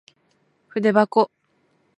[0.67, 1.29] ふでばこ